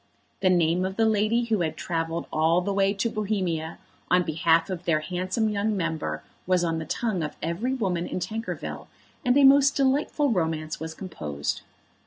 The 0.39 0.49
name 0.49 0.83
of 0.83 0.95
the 0.95 1.05
lady 1.05 1.43
who 1.45 1.61
had 1.61 1.77
travelled 1.77 2.25
all 2.33 2.61
the 2.61 2.73
way 2.73 2.91
to 2.91 3.07
Bohemia 3.07 3.77
on 4.09 4.23
behalf 4.23 4.67
of 4.71 4.85
their 4.85 5.01
handsome 5.01 5.47
young 5.47 5.77
member 5.77 6.23
was 6.47 6.63
on 6.63 6.79
the 6.79 6.85
tongue 6.87 7.21
of 7.21 7.35
every 7.43 7.75
woman 7.75 8.07
in 8.07 8.19
Tankerville, 8.19 8.87
and 9.23 9.37
a 9.37 9.43
most 9.43 9.75
delightful 9.75 10.31
romance 10.31 10.79
was 10.79 10.95
composed. 10.95 11.61